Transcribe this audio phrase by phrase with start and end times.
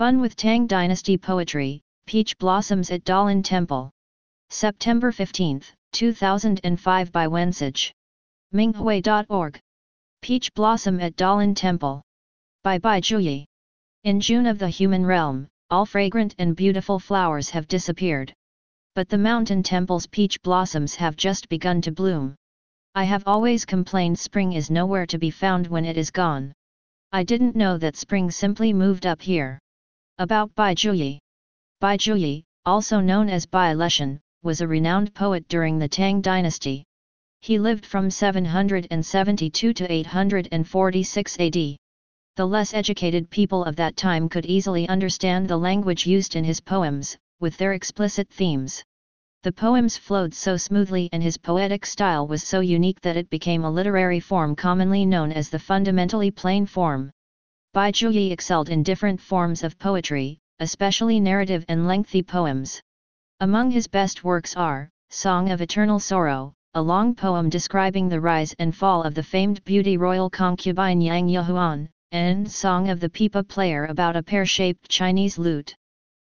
[0.00, 3.90] Fun with Tang Dynasty Poetry, Peach Blossoms at Dalin Temple.
[4.48, 5.60] September 15,
[5.92, 7.92] 2005 by Wensage.
[8.54, 9.60] Minghui.org.
[10.22, 12.00] Peach Blossom at Dalin Temple.
[12.64, 13.44] By Bai Juyi.
[14.04, 18.32] In June of the human realm, all fragrant and beautiful flowers have disappeared.
[18.94, 22.36] But the mountain temple's peach blossoms have just begun to bloom.
[22.94, 26.54] I have always complained spring is nowhere to be found when it is gone.
[27.12, 29.58] I didn't know that spring simply moved up here.
[30.20, 31.18] About Bai Juyi.
[31.80, 36.84] Bai Juyi, also known as Bai Leshan, was a renowned poet during the Tang dynasty.
[37.40, 41.54] He lived from 772 to 846 AD.
[42.36, 46.60] The less educated people of that time could easily understand the language used in his
[46.60, 48.84] poems, with their explicit themes.
[49.42, 53.64] The poems flowed so smoothly and his poetic style was so unique that it became
[53.64, 57.10] a literary form commonly known as the fundamentally plain form.
[57.72, 62.82] Bai Juyi excelled in different forms of poetry, especially narrative and lengthy poems.
[63.38, 68.56] Among his best works are, Song of Eternal Sorrow, a long poem describing the rise
[68.58, 73.44] and fall of the famed beauty royal concubine Yang Yuhuan, and Song of the Pipa
[73.44, 75.72] Player about a pear-shaped Chinese lute.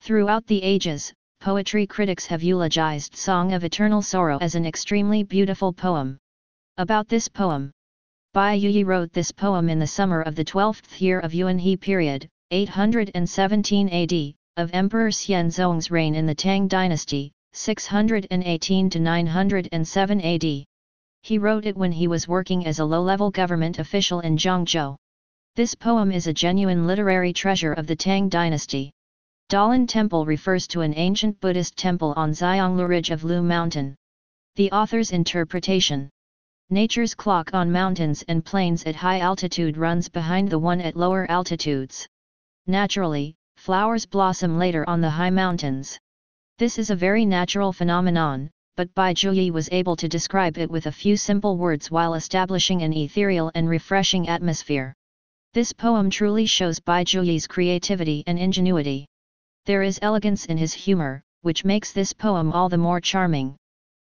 [0.00, 5.74] Throughout the ages, poetry critics have eulogized Song of Eternal Sorrow as an extremely beautiful
[5.74, 6.16] poem.
[6.78, 7.72] About this poem,
[8.36, 11.74] Bai Juyi wrote this poem in the summer of the 12th year of Yuan He
[11.74, 20.44] period, 817 AD, of Emperor Xianzong's reign in the Tang dynasty, 618 to 907 AD.
[21.22, 24.96] He wrote it when he was working as a low-level government official in Zhangzhou.
[25.54, 28.92] This poem is a genuine literary treasure of the Tang dynasty.
[29.48, 33.96] Dalin Temple refers to an ancient Buddhist temple on Xionglu Ridge of Lu Mountain.
[34.56, 36.10] The author's interpretation
[36.70, 41.24] Nature's clock on mountains and plains at high altitude runs behind the one at lower
[41.30, 42.08] altitudes.
[42.66, 45.96] Naturally, flowers blossom later on the high mountains.
[46.58, 50.86] This is a very natural phenomenon, but Bai Juyi was able to describe it with
[50.86, 54.92] a few simple words while establishing an ethereal and refreshing atmosphere.
[55.54, 59.06] This poem truly shows Bai Juyi's creativity and ingenuity.
[59.66, 63.56] There is elegance in his humor, which makes this poem all the more charming.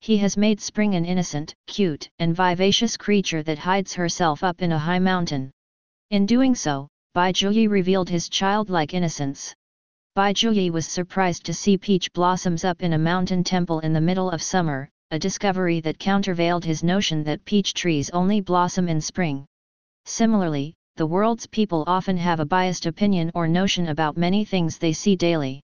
[0.04, 4.72] He has made spring an innocent, cute, and vivacious creature that hides herself up in
[4.72, 5.52] a high mountain.
[6.10, 9.54] In doing so, Bai Juyi revealed his childlike innocence.
[10.16, 14.02] Bai Juyi was surprised to see peach blossoms up in a mountain temple in the
[14.02, 19.02] middle of summer, a discovery that countervailed his notion that peach trees only blossom in
[19.02, 19.46] spring.
[20.06, 24.94] Similarly, the world's people often have a biased opinion or notion about many things they
[24.94, 25.62] see daily.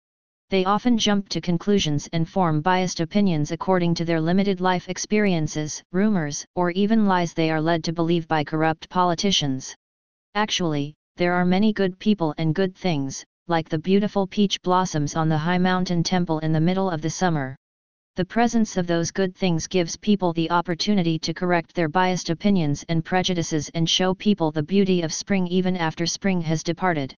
[0.52, 5.82] They often jump to conclusions and form biased opinions according to their limited life experiences,
[5.94, 9.74] rumors, or even lies they are led to believe by corrupt politicians.
[10.36, 15.30] Actually, there are many good people and good things, like the beautiful peach blossoms on
[15.30, 17.56] the high mountain temple in the middle of the summer.
[18.18, 22.84] The presence of those good things gives people the opportunity to correct their biased opinions
[22.90, 27.16] and prejudices and show people the beauty of spring even after spring has departed.